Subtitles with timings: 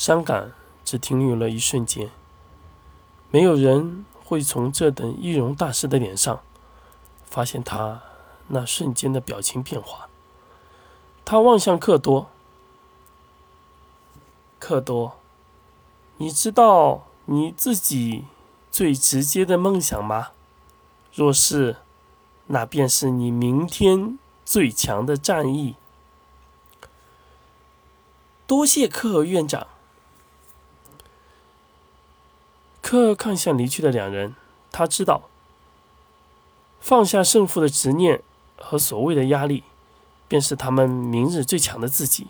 [0.00, 2.10] 伤感只停留了一瞬间，
[3.30, 6.40] 没有人会从这等易容大师的脸上
[7.26, 8.00] 发现他
[8.48, 10.08] 那瞬间的表情变化。
[11.22, 12.30] 他望向克多，
[14.58, 15.18] 克多，
[16.16, 18.24] 你知道你自己
[18.70, 20.28] 最直接的梦想吗？
[21.12, 21.76] 若是，
[22.46, 25.76] 那便是你明天最强的战役。
[28.46, 29.66] 多谢克尔院长。
[32.90, 34.34] 克看向离去的两人，
[34.72, 35.28] 他知道，
[36.80, 38.20] 放下胜负的执念
[38.58, 39.62] 和所谓的压力，
[40.26, 42.26] 便是他们明日最强的自己。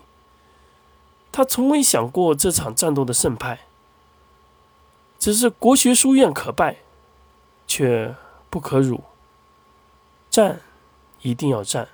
[1.31, 3.61] 他从未想过这场战斗的胜败，
[5.17, 6.77] 只是国学书院可败，
[7.65, 8.15] 却
[8.51, 9.03] 不可辱。
[10.29, 10.61] 战，
[11.23, 11.89] 一定要战，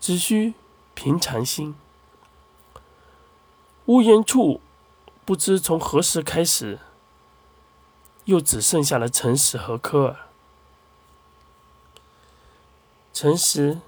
[0.00, 0.54] 只需
[0.94, 1.74] 平常心。
[3.84, 4.62] 屋檐处，
[5.26, 6.78] 不知从何时开始，
[8.24, 10.16] 又只剩下了陈实和科尔。
[13.12, 13.80] 陈实，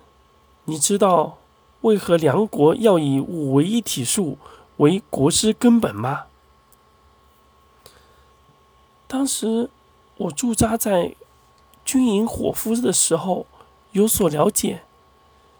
[0.65, 1.39] 你知道
[1.81, 4.39] 为何梁国要以五为一体术
[4.77, 6.27] 为国之根本吗？
[9.07, 9.71] 当时
[10.17, 11.15] 我驻扎在
[11.85, 13.47] 军营伙夫的时候
[13.93, 14.83] 有所了解，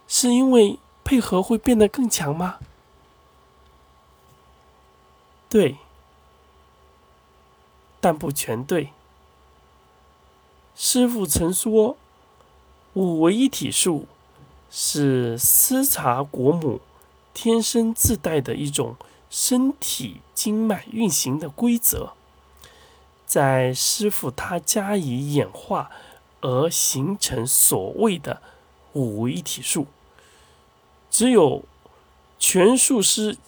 [0.07, 2.57] 是因为配合会变得更强吗？
[5.47, 5.77] 对，
[8.05, 8.91] 但不全对。
[10.75, 11.97] 师傅曾说，
[12.93, 14.05] 五为一体术
[14.69, 16.81] 是司察国母
[17.33, 18.95] 天生自带的一种
[19.31, 22.11] 身体经脉运行的规则，
[23.25, 25.89] 在师傅他加以演化
[26.41, 28.39] 而形成所谓的
[28.93, 29.87] 五为一体术。
[31.09, 31.63] 只有
[32.37, 33.39] 拳术师。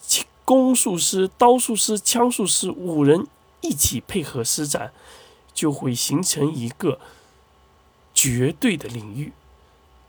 [0.48, 3.28] 弓术师、刀术师、枪术师五人
[3.62, 4.94] 一起配合施展，
[5.54, 7.00] 就会形成一个
[8.14, 9.34] 绝对的领域，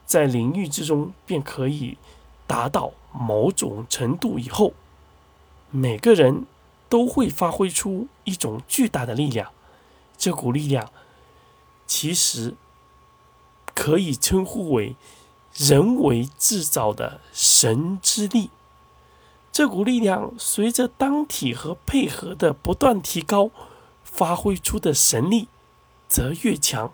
[0.07, 1.99] 在领域之中便可以
[2.47, 4.73] 达到某种程度以后，
[5.71, 6.47] 每个人
[6.89, 9.53] 都会发挥出一种巨大的力量。
[10.17, 10.91] 这股力量
[11.87, 12.55] 其实
[13.75, 14.97] 可以称呼为
[15.55, 18.51] 人为制造的神之力。
[19.59, 23.51] 这股力量随着当体和配合的不断提高，
[24.05, 25.49] 发挥出的神力
[26.07, 26.93] 则越强。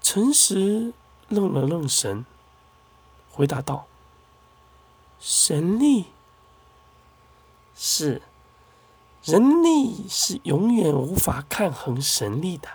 [0.00, 0.94] 陈实
[1.28, 2.24] 愣了愣神，
[3.32, 3.86] 回答道
[5.18, 6.04] ：“神力
[7.74, 8.22] 是
[9.24, 12.68] 人力，是永远无法抗衡神力的。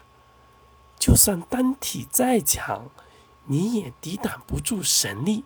[0.99, 2.89] 就算单体再强，
[3.45, 5.45] 你也抵挡不住神力。”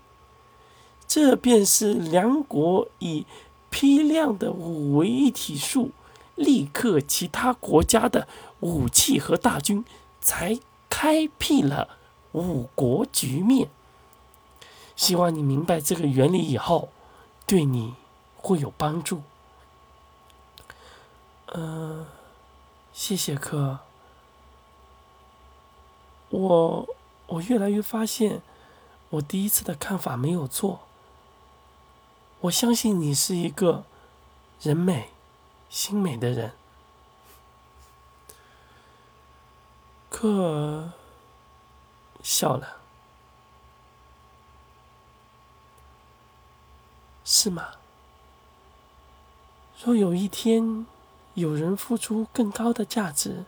[1.08, 3.26] 这便是梁国以
[3.70, 5.92] 批量的五为一体术
[6.36, 8.28] 力克其他国家的
[8.62, 9.86] 武器和大军，
[10.22, 10.60] 才
[10.90, 11.98] 开辟了
[12.32, 13.70] 五国局面。
[14.96, 16.90] 希望你明白这个原理以后，
[17.46, 17.94] 对你
[18.38, 19.22] 会有帮助。
[21.48, 22.06] 嗯，
[22.92, 23.80] 谢谢哥。
[26.30, 26.88] 我
[27.28, 28.42] 我越来越发现，
[29.10, 30.80] 我第一次的看法没有错。
[32.44, 33.86] 我相信你是一个
[34.60, 35.12] 人美
[35.70, 36.52] 心美的人。
[40.10, 40.92] 科尔
[42.22, 42.82] 笑了，
[47.24, 47.76] 是吗？
[49.82, 50.86] 若有一天
[51.36, 53.46] 有人付出更高的价值，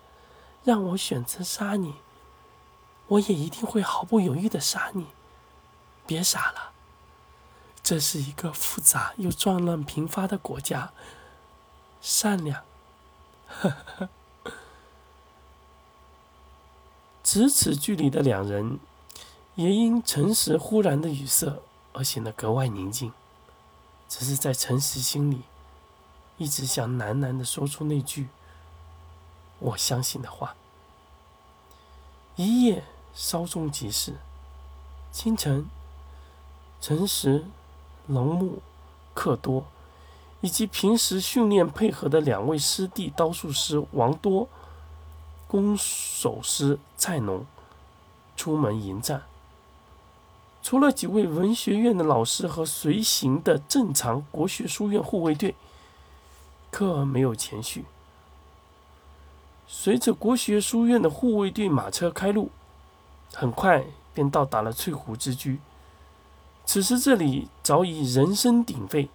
[0.63, 1.95] 让我选择杀你，
[3.07, 5.07] 我也一定会毫不犹豫的杀你。
[6.07, 6.74] 别傻了。
[7.85, 10.91] 这是一个复杂又战乱频发的国家。
[12.01, 12.63] 善良，
[17.23, 18.79] 咫尺距离的两人，
[19.53, 21.59] 也因诚实忽然的语塞
[21.93, 23.13] 而显得格外宁静。
[24.09, 25.43] 只是在诚实心里，
[26.39, 28.29] 一直想喃喃的说出那句
[29.59, 30.55] “我相信”的话。
[32.35, 32.83] 一夜
[33.13, 34.15] 稍纵即逝，
[35.11, 35.67] 清晨，
[36.81, 37.45] 诚实。
[38.07, 38.61] 龙木、
[39.13, 39.65] 克多，
[40.41, 44.47] 以及平时训练配合的两位师弟刀术师王多、
[45.47, 47.45] 弓手师蔡农
[48.35, 49.23] 出门迎战。
[50.61, 55.55] 除了几位文学院的老师和随行的正常国学书院护卫队，
[56.71, 57.85] 科尔没有前去。
[59.67, 62.49] 随着国学书院的护卫队马车开路，
[63.33, 65.59] 很快便到达了翠湖之居。
[66.75, 69.07] 此时这里早已人声鼎沸，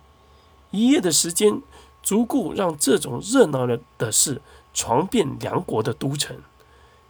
[0.70, 1.60] 一夜的时间，
[2.02, 4.40] 足够让这种热闹的的事
[4.72, 6.38] 传遍梁国的都城。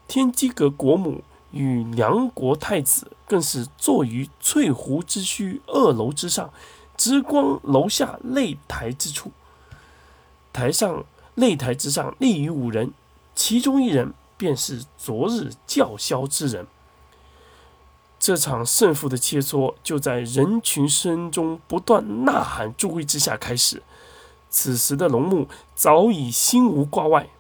[0.09, 6.53] 天机阁国母与梁国太子更是坐于翠湖之墟二楼之上，
[6.97, 9.31] 直观楼下擂台之处。
[10.53, 11.05] 台上
[11.37, 12.93] 擂台之上立于五人，
[13.37, 16.67] 其中一人便是昨日叫嚣之人。
[18.21, 23.83] 这场胜负的切磋，就在人群声中不断呐喊助威之下开始。
[24.51, 27.31] 此时的龙木早已心无挂碍。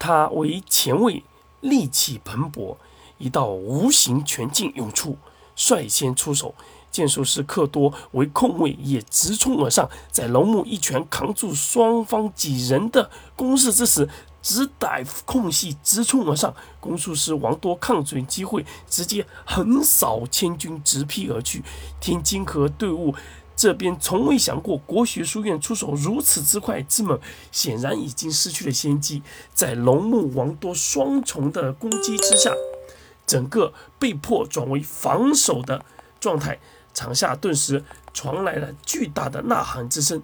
[0.00, 1.22] 他为前卫，
[1.60, 2.76] 力气蓬勃，
[3.18, 5.16] 一道无形拳劲涌出，
[5.54, 6.56] 率先出手。
[6.90, 14.08] 剑术师克多为控卫，也直冲而上，在龙木一拳扛住双方几人的攻势之时，
[14.42, 16.54] 只逮空隙直冲而上。
[16.80, 21.62] 攻术师王多看准机会，直接横扫千军，直劈而去。
[22.00, 23.14] 天津河队伍。
[23.56, 27.20] 这边从未想过国学书院出手如此之快之猛，
[27.52, 29.22] 显然已经失去了先机。
[29.52, 32.50] 在龙木王多双重的攻击之下，
[33.26, 35.84] 整个被迫转为防守的
[36.18, 36.58] 状态。
[36.94, 37.84] 场下顿时
[38.14, 40.22] 传来了巨大的呐喊之声。